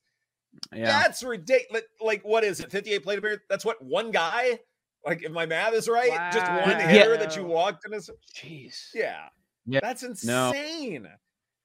Yeah. 0.74 0.86
That's 0.86 1.24
ridiculous. 1.24 1.84
Like, 2.02 2.22
what 2.24 2.44
is 2.44 2.60
it? 2.60 2.72
58 2.72 3.04
plate 3.04 3.20
appearance? 3.20 3.42
That's 3.50 3.66
what 3.66 3.84
one 3.84 4.12
guy? 4.12 4.60
Like, 5.06 5.24
if 5.24 5.32
my 5.32 5.46
math 5.46 5.74
is 5.74 5.90
right, 5.90 6.12
wow. 6.12 6.30
just 6.32 6.52
one 6.52 6.90
hitter 6.90 7.14
yeah. 7.14 7.20
that 7.20 7.36
you 7.36 7.44
walked 7.44 7.86
in. 7.86 7.94
A... 7.94 7.98
Jeez. 7.98 8.90
Yeah. 8.94 9.28
yeah. 9.66 9.80
That's 9.82 10.04
insane. 10.04 11.04
No. 11.04 11.10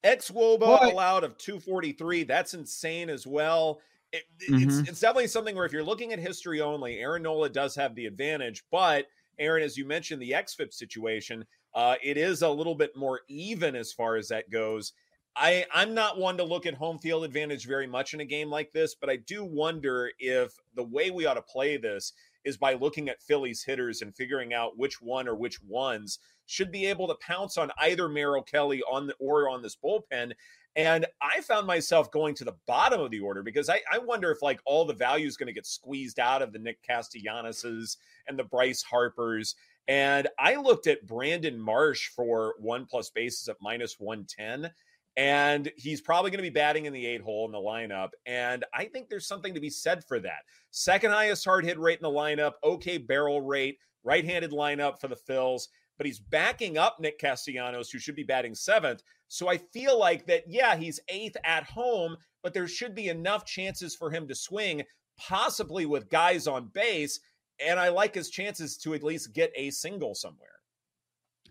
X 0.05 0.31
Woba 0.31 0.93
allowed 0.93 1.25
of 1.25 1.37
243. 1.39 2.25
That's 2.25 2.55
insane 2.55 3.11
as 3.11 3.27
well. 3.27 3.81
It, 4.13 4.25
mm-hmm. 4.51 4.69
it's, 4.69 4.89
it's 4.89 5.01
definitely 5.01 5.27
something 5.27 5.55
where 5.55 5.67
if 5.67 5.73
you're 5.73 5.85
looking 5.85 6.13
at 6.13 6.19
history 6.19 6.61
only, 6.61 6.99
Aaron 6.99 7.23
Nola 7.23 7.49
does 7.49 7.75
have 7.77 7.95
the 7.95 8.07
advantage. 8.07 8.65
But, 8.71 9.07
Erin, 9.39 9.63
as 9.63 9.77
you 9.77 9.87
mentioned, 9.87 10.23
the 10.23 10.33
XFIP 10.33 10.73
situation, 10.73 11.45
uh, 11.75 11.97
it 12.03 12.17
is 12.17 12.43
a 12.43 12.49
little 12.49 12.75
bit 12.75 12.97
more 12.97 13.21
even 13.29 13.77
as 13.77 13.93
far 13.93 14.17
as 14.17 14.29
that 14.29 14.51
goes. 14.51 14.93
I, 15.39 15.65
I'm 15.73 15.95
not 15.95 16.19
one 16.19 16.37
to 16.39 16.45
look 16.45 16.67
at 16.67 16.75
home 16.75 16.99
field 16.99 17.25
advantage 17.25 17.65
very 17.65 17.87
much 17.87 18.13
in 18.13 18.19
a 18.19 18.25
game 18.25 18.51
like 18.51 18.73
this, 18.73 18.97
but 18.97 19.09
I 19.09 19.17
do 19.17 19.45
wonder 19.45 20.11
if 20.19 20.53
the 20.75 20.83
way 20.83 21.13
we 21.13 21.27
ought 21.27 21.35
to 21.35 21.43
play 21.43 21.77
this 21.77 22.13
is 22.45 22.57
by 22.57 22.75
looking 22.75 23.09
at 23.09 23.23
Phillies 23.23 23.63
hitters 23.63 24.03
and 24.03 24.15
figuring 24.17 24.53
out 24.53 24.77
which 24.77 25.01
one 25.01 25.29
or 25.29 25.37
which 25.37 25.63
ones 25.63 26.19
should 26.47 26.73
be 26.73 26.87
able 26.87 27.07
to 27.07 27.15
pounce 27.25 27.57
on 27.57 27.71
either 27.79 28.09
Merrill 28.09 28.43
Kelly 28.43 28.83
on 28.91 29.07
the, 29.07 29.15
or 29.21 29.49
on 29.49 29.63
this 29.63 29.77
bullpen. 29.77 30.33
And 30.75 31.07
I 31.23 31.41
found 31.43 31.69
myself 31.69 32.11
going 32.11 32.35
to 32.37 32.45
the 32.45 32.57
bottom 32.67 33.01
of 33.01 33.13
the 33.13 33.21
order 33.21 33.45
because 33.45 33.69
I, 33.69 33.81
I 33.93 33.99
wonder 33.99 34.33
if 34.33 34.43
like 34.43 34.61
all 34.65 34.85
the 34.85 34.95
value 34.95 35.29
is 35.29 35.37
going 35.37 35.47
to 35.47 35.53
get 35.53 35.67
squeezed 35.67 36.19
out 36.19 36.43
of 36.43 36.53
the 36.53 36.59
Nick 36.59 36.79
Castellanos's 36.83 37.97
and 38.27 38.37
the 38.37 38.45
Bryce 38.45 38.83
Harpers. 38.83 39.55
And 39.87 40.27
I 40.39 40.57
looked 40.57 40.89
at 40.89 41.07
Brandon 41.07 41.59
Marsh 41.61 42.09
for 42.09 42.55
one 42.59 42.87
plus 42.87 43.11
bases 43.11 43.49
at 43.49 43.57
minus 43.61 44.01
110 44.01 44.73
and 45.19 45.73
he's 45.77 46.01
probably 46.01 46.31
going 46.31 46.39
to 46.39 46.43
be 46.43 46.49
batting 46.49 46.87
in 46.87 46.93
the 46.93 47.05
eight 47.05 47.21
hole 47.21 47.45
in 47.45 47.51
the 47.51 47.59
lineup. 47.59 48.11
And 48.25 48.65
I 48.73 48.85
think 48.85 49.09
there's 49.09 49.27
something 49.27 49.53
to 49.53 49.61
be 49.61 49.69
said 49.69 50.05
for 50.05 50.21
that. 50.21 50.45
Second 50.71 51.11
highest 51.11 51.45
hard 51.45 51.65
hit 51.65 51.77
rate 51.77 51.99
in 51.99 52.05
the 52.05 52.09
lineup, 52.09 52.53
okay 52.63 52.99
barrel 52.99 53.41
rate, 53.41 53.79
right 54.05 54.25
handed 54.25 54.53
lineup 54.53 55.01
for 55.01 55.09
the 55.09 55.17
Phils, 55.17 55.65
but 55.97 56.07
he's 56.07 56.21
backing 56.21 56.79
up 56.79 57.01
Nick 57.01 57.19
Castellanos, 57.19 57.91
who 57.91 57.99
should 57.99 58.15
be 58.15 58.23
batting 58.23 58.55
seventh. 58.55 59.03
So 59.27 59.49
I 59.49 59.59
feel 59.59 59.99
like 59.99 60.25
that, 60.27 60.45
yeah, 60.47 60.77
he's 60.77 61.01
eighth 61.09 61.37
at 61.45 61.65
home, 61.65 62.17
but 62.45 62.55
there 62.55 62.69
should 62.69 62.95
be 62.95 63.09
enough 63.09 63.45
chances 63.45 63.97
for 63.97 64.13
him 64.13 64.29
to 64.29 64.37
swing, 64.37 64.85
possibly 65.19 65.85
with 65.85 66.11
guys 66.11 66.47
on 66.47 66.71
base. 66.73 67.19
And 67.59 67.81
I 67.81 67.89
like 67.89 68.15
his 68.15 68.31
chances 68.31 68.77
to 68.79 68.95
at 68.95 69.03
least 69.03 69.33
get 69.33 69.51
a 69.57 69.71
single 69.71 70.15
somewhere. 70.15 70.61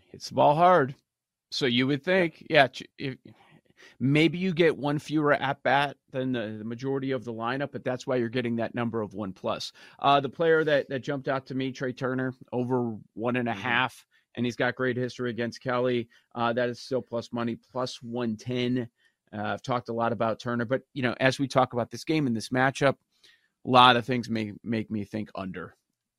Hits 0.10 0.30
the 0.30 0.36
ball 0.36 0.56
hard. 0.56 0.96
So 1.52 1.66
you 1.66 1.86
would 1.88 2.04
think, 2.04 2.46
yeah, 2.50 2.68
if, 2.98 3.18
Maybe 4.00 4.38
you 4.38 4.54
get 4.54 4.78
one 4.78 5.00
fewer 5.00 5.34
at 5.34 5.62
bat 5.64 5.98
than 6.12 6.32
the, 6.32 6.58
the, 6.60 6.64
majority 6.64 7.12
of 7.12 7.24
the 7.24 7.34
lineup, 7.34 7.72
but 7.72 7.84
that's 7.84 8.06
why 8.06 8.16
you're 8.16 8.30
getting 8.30 8.56
that 8.58 8.76
number 8.76 9.02
of 9.02 9.14
one 9.14 9.34
plus. 9.34 9.72
Uh, 10.00 10.20
the 10.20 10.30
player 10.30 10.64
that 10.64 10.90
that 10.90 11.00
jumped 11.00 11.28
out 11.28 11.46
to 11.48 11.56
me, 11.56 11.72
Trea 11.72 11.94
Turner, 11.94 12.34
over 12.52 12.96
one 13.14 13.36
and 13.36 13.50
a 13.50 13.52
mm-hmm. 13.52 13.62
half, 13.62 14.06
and 14.36 14.46
he's 14.46 14.56
got 14.56 14.76
great 14.76 14.98
history 14.98 15.30
against 15.30 15.62
Kelly. 15.62 16.08
Uh, 16.36 16.54
that 16.54 16.70
is 16.70 16.80
still 16.80 17.02
plus 17.02 17.32
money, 17.32 17.58
plus 17.72 18.02
one 18.02 18.36
ten. 18.36 18.90
Uh, 19.34 19.42
I've 19.42 19.62
talked 19.62 19.90
a 19.90 19.94
lot 19.94 20.14
about 20.14 20.40
Turner, 20.40 20.66
but 20.66 20.82
you 20.94 21.04
know, 21.04 21.16
as 21.20 21.40
we 21.40 21.48
talk 21.48 21.74
about 21.74 21.92
this 21.92 22.04
game 22.04 22.28
and 22.28 22.36
this 22.36 22.50
matchup, 22.50 22.96
a 23.66 23.70
lot 23.70 23.98
of 23.98 24.06
things 24.06 24.30
may 24.30 24.54
make 24.64 24.90
me 24.90 25.04
think 25.04 25.30
under, 25.36 25.76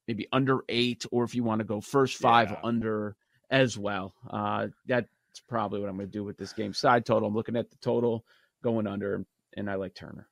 maybe 0.07 0.29
under 0.33 0.61
eight, 0.69 1.07
or 1.11 1.25
if 1.25 1.35
you 1.35 1.43
want 1.43 1.61
to 1.61 1.65
go 1.65 1.81
first 1.81 2.17
five 2.17 2.51
yeah. 2.51 2.61
under 2.63 3.17
as 3.51 3.79
well. 3.79 4.15
Uh, 4.29 4.69
that 4.87 5.07
that's 5.39 5.47
probably 5.49 5.81
what 5.81 5.89
I'm 5.89 5.97
going 5.97 6.09
to 6.09 6.13
do 6.13 6.25
with 6.25 6.37
this 6.37 6.53
game. 6.53 6.73
Side 6.73 7.07
total. 7.07 7.29
I'm 7.29 7.35
looking 7.35 7.57
at 7.57 7.71
the 7.71 7.77
total 7.77 8.25
going 8.63 8.87
under, 8.87 9.25
and 9.57 9.71
I 9.71 9.77
like 9.77 9.95
Turner. 9.95 10.29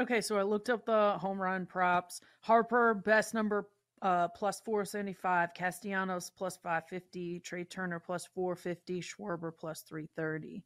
Okay, 0.00 0.20
so 0.20 0.38
I 0.38 0.42
looked 0.42 0.70
up 0.70 0.86
the 0.86 1.18
home 1.18 1.40
run 1.40 1.66
props. 1.66 2.20
Harper 2.40 2.94
best 2.94 3.34
number 3.34 3.68
uh, 4.00 4.28
plus 4.28 4.60
475, 4.60 5.54
Castellanos 5.54 6.30
plus 6.30 6.56
550, 6.58 7.40
Trea 7.40 7.64
Turner 7.64 7.98
plus 7.98 8.28
450, 8.32 9.00
Schwarber 9.00 9.50
plus 9.56 9.82
330. 9.82 10.62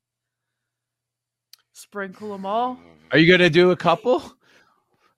Sprinkle 1.72 2.32
them 2.32 2.44
all. 2.44 2.78
Are 3.11 3.16
you 3.16 3.32
gonna 3.32 3.49
do 3.49 3.70
a 3.70 3.76
couple? 3.76 4.22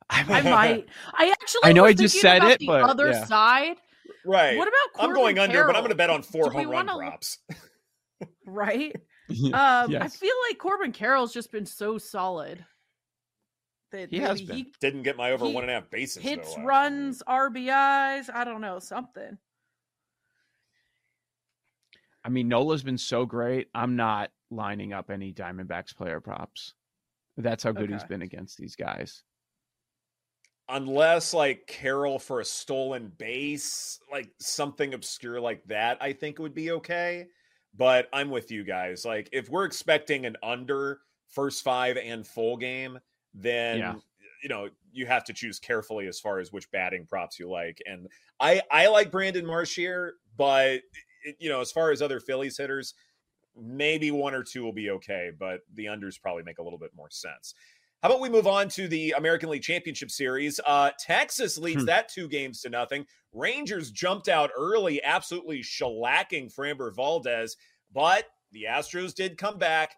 I 0.09 0.23
might. 0.43 0.87
I 1.13 1.31
actually. 1.31 1.63
I 1.65 1.73
know 1.73 1.85
I 1.85 1.93
just 1.93 2.21
said 2.21 2.45
it, 2.45 2.61
the 2.61 2.67
but 2.67 2.83
other 2.83 3.11
yeah. 3.11 3.25
side. 3.25 3.79
Right. 4.25 4.57
What 4.57 4.69
about 4.69 4.93
Corbin 4.95 5.11
I'm 5.11 5.15
going 5.15 5.39
under, 5.39 5.65
but 5.65 5.77
I'm 5.77 5.83
going 5.83 5.91
to 5.91 5.97
bet 5.97 6.11
on 6.11 6.23
four 6.23 6.51
home 6.51 6.69
run 6.69 6.87
props. 6.87 7.39
right. 8.47 8.95
Um, 9.31 9.91
yes. 9.91 10.03
I 10.03 10.09
feel 10.09 10.35
like 10.49 10.59
Corbin 10.59 10.93
Carroll's 10.93 11.33
just 11.33 11.51
been 11.51 11.67
so 11.67 11.99
solid. 11.99 12.65
That 13.93 14.11
he 14.11 14.19
has 14.19 14.43
been. 14.43 14.57
He, 14.57 14.73
Didn't 14.81 15.03
get 15.03 15.17
my 15.17 15.33
over 15.33 15.49
one 15.49 15.65
and 15.65 15.71
a 15.71 15.75
half 15.75 15.91
bases. 15.91 16.23
Hits, 16.23 16.55
though, 16.55 16.63
runs, 16.63 17.23
RBIs. 17.29 18.29
I 18.33 18.45
don't 18.45 18.61
know 18.61 18.79
something. 18.79 19.39
I 22.25 22.29
mean, 22.29 22.49
Nola's 22.49 22.83
been 22.83 22.99
so 22.99 23.25
great. 23.25 23.69
I'm 23.75 23.97
not 23.97 24.31
lining 24.51 24.93
up 24.93 25.11
any 25.11 25.33
Diamondbacks 25.33 25.95
player 25.95 26.21
props. 26.21 26.75
That's 27.37 27.63
how 27.63 27.73
good 27.73 27.85
okay. 27.85 27.93
he's 27.93 28.05
been 28.05 28.23
against 28.23 28.59
these 28.59 28.77
guys 28.77 29.23
unless 30.69 31.35
like 31.35 31.67
Carroll 31.67 32.19
for 32.19 32.41
a 32.41 32.45
stolen 32.45 33.13
base, 33.19 33.99
like 34.11 34.31
something 34.39 34.95
obscure 34.95 35.41
like 35.41 35.65
that, 35.65 35.99
I 36.01 36.13
think 36.13 36.39
it 36.39 36.43
would 36.43 36.55
be 36.55 36.73
okay. 36.73 37.27
But 37.77 38.09
I'm 38.13 38.31
with 38.31 38.51
you 38.51 38.65
guys. 38.65 39.05
Like 39.05 39.29
if 39.33 39.49
we're 39.49 39.65
expecting 39.65 40.27
an 40.27 40.37
under 40.43 41.01
first 41.29 41.65
five 41.65 41.97
and 41.97 42.27
full 42.27 42.57
game, 42.57 42.99
then 43.35 43.79
yeah. 43.79 43.95
you 44.43 44.49
know 44.49 44.69
you 44.93 45.07
have 45.07 45.25
to 45.25 45.33
choose 45.33 45.59
carefully 45.59 46.07
as 46.07 46.21
far 46.21 46.39
as 46.39 46.53
which 46.53 46.71
batting 46.71 47.07
props 47.07 47.39
you 47.39 47.51
like. 47.51 47.83
And 47.87 48.09
I 48.41 48.63
I 48.71 48.87
like 48.89 49.11
Brandon 49.11 49.45
Marsh 49.45 49.75
here, 49.75 50.15
but 50.37 50.83
you 51.39 51.49
know 51.49 51.61
as 51.61 51.73
far 51.73 51.91
as 51.91 52.01
other 52.01 52.21
Phillies 52.21 52.57
hitters, 52.57 52.95
maybe 53.57 54.11
one 54.11 54.35
or 54.35 54.43
two 54.43 54.63
will 54.63 54.73
be 54.73 54.91
okay, 54.91 55.31
but 55.37 55.61
the 55.75 55.87
unders 55.87 56.21
probably 56.21 56.43
make 56.43 56.59
a 56.59 56.63
little 56.63 56.79
bit 56.79 56.91
more 56.97 57.11
sense. 57.11 57.55
How 58.05 58.11
about 58.11 58.21
we 58.21 58.29
move 58.29 58.47
on 58.47 58.69
to 58.69 58.87
the 58.87 59.15
American 59.17 59.49
League 59.49 59.63
Championship 59.63 60.11
Series? 60.11 60.61
Uh, 60.67 60.91
Texas 60.99 61.57
leads 61.57 61.81
hmm. 61.81 61.87
that 61.87 62.11
two 62.11 62.29
games 62.29 62.61
to 62.61 62.69
nothing. 62.69 63.07
Rangers 63.33 63.91
jumped 63.91 64.29
out 64.29 64.51
early, 64.55 65.03
absolutely 65.03 65.63
shellacking 65.63 66.55
Framber 66.55 66.95
Valdez, 66.95 67.57
but 67.95 68.27
the 68.53 68.67
Astros 68.69 69.15
did 69.15 69.39
come 69.39 69.57
back. 69.57 69.95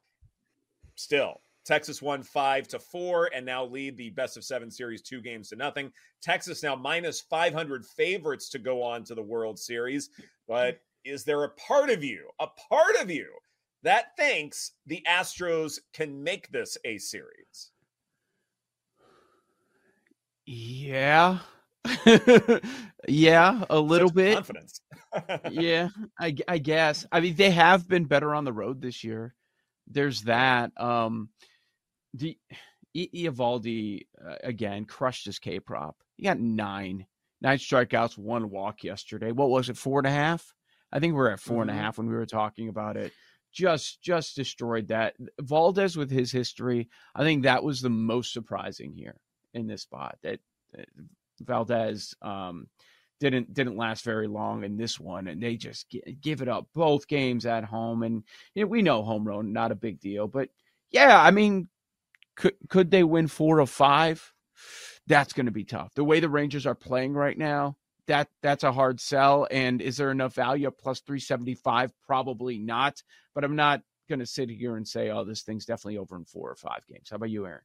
Still, 0.94 1.40
Texas 1.64 2.00
won 2.00 2.22
five 2.22 2.68
to 2.68 2.78
four 2.78 3.28
and 3.34 3.44
now 3.44 3.64
lead 3.64 3.96
the 3.96 4.10
best 4.10 4.36
of 4.36 4.44
seven 4.44 4.70
series 4.70 5.02
two 5.02 5.20
games 5.20 5.48
to 5.48 5.56
nothing. 5.56 5.90
Texas 6.22 6.62
now 6.62 6.76
minus 6.76 7.20
500 7.22 7.84
favorites 7.84 8.48
to 8.50 8.60
go 8.60 8.84
on 8.84 9.02
to 9.02 9.16
the 9.16 9.22
World 9.22 9.58
Series. 9.58 10.10
But 10.46 10.78
is 11.04 11.25
there 11.25 11.42
a 11.42 11.50
part 11.50 11.90
of 11.90 12.04
you, 12.04 12.28
a 12.38 12.46
part 12.46 12.94
of 13.02 13.10
you 13.10 13.26
that 13.82 14.16
thinks 14.16 14.75
the 14.86 15.02
Astros 15.10 15.80
can 15.92 16.22
make 16.22 16.52
this 16.52 16.78
a 16.84 16.98
series? 16.98 17.72
Yeah. 20.47 21.38
yeah, 23.09 23.65
a 23.69 23.79
little 23.79 24.11
bit. 24.11 24.35
Confidence. 24.35 24.81
yeah, 25.50 25.88
I, 26.19 26.37
I 26.47 26.59
guess. 26.59 27.07
I 27.11 27.21
mean, 27.21 27.35
they 27.35 27.50
have 27.50 27.88
been 27.88 28.05
better 28.05 28.35
on 28.35 28.45
the 28.45 28.53
road 28.53 28.81
this 28.81 29.03
year. 29.05 29.35
There's 29.88 30.23
that. 30.23 30.73
Um, 30.81 31.31
the 32.15 32.38
Eovaldi 32.97 34.07
uh, 34.25 34.37
again 34.43 34.85
crushed 34.85 35.26
his 35.26 35.38
K 35.38 35.61
prop. 35.61 35.97
He 36.17 36.25
got 36.25 36.38
nine, 36.38 37.07
nine 37.41 37.59
strikeouts, 37.59 38.17
one 38.17 38.50
walk 38.50 38.85
yesterday. 38.85 39.33
What 39.33 39.50
was 39.50 39.69
it? 39.69 39.76
Four 39.76 40.00
and 40.00 40.07
a 40.07 40.11
half. 40.11 40.55
I 40.93 41.00
think 41.00 41.15
we 41.15 41.21
are 41.21 41.33
at 41.33 41.41
4 41.41 41.55
mm-hmm. 41.55 41.62
and 41.62 41.71
a 41.71 41.73
mm-hmm. 41.75 41.83
half 41.83 41.99
when 41.99 42.07
we 42.07 42.15
were 42.15 42.26
talking 42.26 42.69
about 42.69 42.97
it. 42.97 43.12
Just, 43.53 44.00
just 44.03 44.37
destroyed 44.37 44.88
that. 44.88 45.15
Valdez 45.41 45.97
with 45.97 46.11
his 46.11 46.31
history. 46.31 46.88
I 47.15 47.23
think 47.23 47.43
that 47.43 47.65
was 47.65 47.81
the 47.81 47.91
most 47.91 48.33
surprising 48.33 48.95
here 48.95 49.17
in 49.56 49.66
this 49.66 49.82
spot. 49.82 50.18
That, 50.22 50.38
that 50.75 50.86
Valdez 51.40 52.14
um, 52.22 52.68
didn't 53.18 53.52
didn't 53.54 53.76
last 53.76 54.04
very 54.04 54.28
long 54.28 54.62
in 54.62 54.76
this 54.76 55.00
one, 55.00 55.28
and 55.28 55.42
they 55.42 55.56
just 55.56 55.90
g- 55.90 56.18
give 56.20 56.42
it 56.42 56.48
up 56.48 56.68
both 56.75 57.08
games 57.08 57.46
at 57.46 57.64
home. 57.64 58.02
And 58.02 58.22
you 58.54 58.62
know, 58.62 58.68
we 58.68 58.82
know 58.82 59.02
home 59.02 59.26
run 59.26 59.52
not 59.52 59.72
a 59.72 59.76
big 59.76 60.00
deal, 60.00 60.28
but 60.28 60.48
yeah, 60.90 61.20
I 61.20 61.30
mean, 61.30 61.68
could 62.36 62.54
could 62.68 62.90
they 62.90 63.02
win 63.02 63.26
four 63.26 63.58
of 63.58 63.70
five? 63.70 64.32
That's 65.06 65.32
going 65.32 65.46
to 65.46 65.52
be 65.52 65.64
tough. 65.64 65.94
The 65.94 66.04
way 66.04 66.20
the 66.20 66.28
Rangers 66.28 66.66
are 66.66 66.75
playing 66.75 67.14
right 67.14 67.38
now, 67.38 67.76
that 68.06 68.28
that's 68.42 68.64
a 68.64 68.72
hard 68.72 69.00
sell. 69.00 69.46
And 69.50 69.80
is 69.80 69.96
there 69.96 70.10
enough 70.10 70.34
value 70.34 70.66
at 70.66 70.78
plus 70.78 71.00
three 71.00 71.20
seventy 71.20 71.54
five? 71.54 71.92
Probably 72.06 72.58
not. 72.58 73.02
But 73.34 73.44
I'm 73.44 73.56
not 73.56 73.82
going 74.08 74.20
to 74.20 74.26
sit 74.26 74.50
here 74.50 74.76
and 74.76 74.86
say, 74.86 75.10
oh, 75.10 75.25
this 75.25 75.42
thing's 75.42 75.66
definitely 75.66 75.98
over 75.98 76.16
in 76.16 76.25
four 76.25 76.50
or 76.50 76.56
five 76.56 76.86
games. 76.88 77.08
How 77.10 77.16
about 77.16 77.30
you, 77.30 77.46
Erin? 77.46 77.60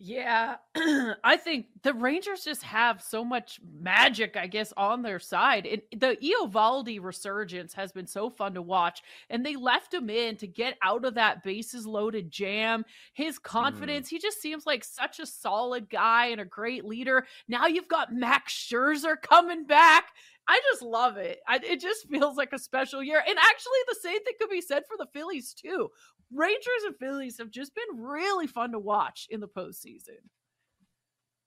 Yeah, 0.00 0.58
I 1.24 1.36
think 1.36 1.66
the 1.82 1.92
Rangers 1.92 2.44
just 2.44 2.62
have 2.62 3.02
so 3.02 3.24
much 3.24 3.58
magic, 3.80 4.36
I 4.36 4.46
guess, 4.46 4.72
on 4.76 5.02
their 5.02 5.18
side. 5.18 5.66
And 5.66 5.82
the 6.00 6.16
Eovaldi 6.22 7.02
resurgence 7.02 7.74
has 7.74 7.90
been 7.90 8.06
so 8.06 8.30
fun 8.30 8.54
to 8.54 8.62
watch, 8.62 9.02
and 9.28 9.44
they 9.44 9.56
left 9.56 9.92
him 9.92 10.08
in 10.08 10.36
to 10.36 10.46
get 10.46 10.78
out 10.84 11.04
of 11.04 11.14
that 11.14 11.42
bases 11.42 11.84
loaded 11.84 12.30
jam. 12.30 12.84
His 13.12 13.40
mm. 13.40 13.42
confidence, 13.42 14.06
mm. 14.06 14.10
he 14.10 14.18
just 14.20 14.40
seems 14.40 14.66
like 14.66 14.84
such 14.84 15.18
a 15.18 15.26
solid 15.26 15.90
guy 15.90 16.26
and 16.26 16.40
a 16.40 16.44
great 16.44 16.84
leader. 16.84 17.26
Now 17.48 17.66
you've 17.66 17.88
got 17.88 18.14
Max 18.14 18.54
Scherzer 18.54 19.20
coming 19.20 19.64
back. 19.64 20.04
I 20.46 20.60
just 20.70 20.80
love 20.80 21.18
it. 21.18 21.40
I, 21.46 21.56
it 21.56 21.80
just 21.80 22.08
feels 22.10 22.36
like 22.36 22.52
a 22.52 22.58
special 22.58 23.02
year. 23.02 23.22
And 23.26 23.36
actually, 23.36 23.78
the 23.88 23.98
same 24.00 24.24
thing 24.24 24.34
could 24.40 24.50
be 24.50 24.60
said 24.60 24.84
for 24.86 24.96
the 24.96 25.08
Phillies, 25.12 25.52
too. 25.54 25.90
Rangers 26.32 26.84
and 26.86 26.96
Phillies 26.96 27.38
have 27.38 27.50
just 27.50 27.74
been 27.74 28.00
really 28.00 28.46
fun 28.46 28.72
to 28.72 28.78
watch 28.78 29.26
in 29.30 29.40
the 29.40 29.48
postseason. 29.48 30.18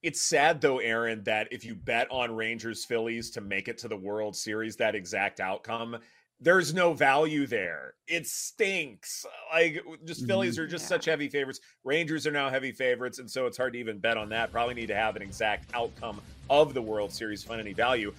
It's 0.02 0.22
sad 0.22 0.62
though, 0.62 0.80
Erin, 0.80 1.24
that 1.26 1.48
if 1.52 1.64
you 1.64 1.76
bet 1.76 2.08
on 2.10 2.36
Rangers 2.36 2.86
Phillies 2.86 3.30
to 3.32 3.42
make 3.42 3.68
it 3.68 3.78
to 3.80 3.88
the 3.88 3.98
World 3.98 4.36
Series, 4.36 4.76
that 4.78 4.96
exact 4.96 5.40
outcome, 5.40 5.98
there's 6.40 6.74
no 6.74 6.94
value 6.94 7.46
there. 7.46 7.94
It 8.08 8.26
stinks. 8.26 9.28
Like 9.54 9.84
just 10.06 10.26
Phillies 10.26 10.56
mm-hmm. 10.56 10.64
are 10.64 10.68
just 10.68 10.86
yeah. 10.86 10.90
such 10.90 11.06
heavy 11.06 11.30
favorites. 11.30 11.60
Rangers 11.84 12.26
are 12.26 12.32
now 12.32 12.50
heavy 12.50 12.72
favorites, 12.72 13.20
and 13.20 13.30
so 13.30 13.46
it's 13.46 13.58
hard 13.58 13.74
to 13.74 13.80
even 13.80 14.00
bet 14.00 14.18
on 14.18 14.28
that. 14.30 14.52
Probably 14.52 14.74
need 14.74 14.88
to 14.88 14.96
have 14.96 15.16
an 15.16 15.22
exact 15.22 15.70
outcome 15.76 16.20
of 16.50 16.74
the 16.74 16.82
World 16.82 17.14
Series 17.14 17.44
find 17.44 17.62
any 17.62 17.74
value. 17.74 18.12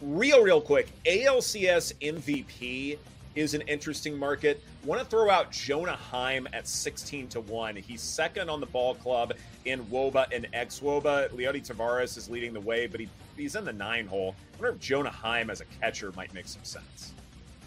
Real, 0.00 0.42
real 0.42 0.62
quick, 0.62 0.88
ALCS 1.04 1.92
MVP 2.00 2.96
is 3.34 3.54
an 3.54 3.62
interesting 3.62 4.18
market. 4.18 4.62
Want 4.84 5.00
to 5.00 5.06
throw 5.06 5.30
out 5.30 5.50
Jonah 5.52 5.96
Heim 5.96 6.48
at 6.52 6.66
16 6.66 7.28
to 7.28 7.40
1. 7.40 7.76
He's 7.76 8.00
second 8.00 8.50
on 8.50 8.60
the 8.60 8.66
ball 8.66 8.94
club 8.94 9.34
in 9.64 9.84
Woba 9.86 10.26
and 10.32 10.46
ex 10.52 10.80
Woba. 10.80 11.28
Leody 11.30 11.66
Taveras 11.66 12.16
is 12.16 12.28
leading 12.28 12.52
the 12.52 12.60
way, 12.60 12.86
but 12.86 13.00
he, 13.00 13.08
he's 13.36 13.54
in 13.54 13.64
the 13.64 13.72
nine 13.72 14.06
hole. 14.06 14.34
I 14.54 14.56
wonder 14.56 14.76
if 14.76 14.80
Jonah 14.80 15.10
Heim 15.10 15.50
as 15.50 15.60
a 15.60 15.64
catcher 15.80 16.12
might 16.16 16.34
make 16.34 16.48
some 16.48 16.64
sense. 16.64 17.12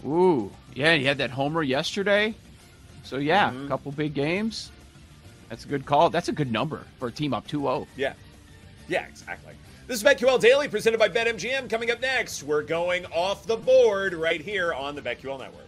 Ooh, 0.05 0.51
yeah, 0.73 0.95
he 0.95 1.05
had 1.05 1.17
that 1.19 1.29
homer 1.29 1.63
yesterday. 1.63 2.35
So, 3.03 3.17
yeah, 3.17 3.49
mm-hmm. 3.49 3.65
a 3.65 3.67
couple 3.69 3.91
big 3.91 4.13
games. 4.13 4.71
That's 5.49 5.65
a 5.65 5.67
good 5.67 5.85
call. 5.85 6.09
That's 6.09 6.29
a 6.29 6.33
good 6.33 6.51
number 6.51 6.85
for 6.99 7.07
a 7.07 7.11
team 7.11 7.33
up 7.33 7.47
2 7.47 7.61
0. 7.61 7.87
Yeah. 7.95 8.13
Yeah, 8.89 9.05
exactly. 9.05 9.53
This 9.85 9.97
is 9.97 10.03
BetQL 10.03 10.39
Daily 10.39 10.69
presented 10.69 10.97
by 10.97 11.09
BetMGM. 11.09 11.69
Coming 11.69 11.91
up 11.91 11.99
next, 11.99 12.41
we're 12.41 12.63
going 12.63 13.05
off 13.07 13.45
the 13.45 13.57
board 13.57 14.13
right 14.13 14.39
here 14.39 14.73
on 14.73 14.95
the 14.95 15.01
BetQL 15.01 15.37
Network. 15.37 15.59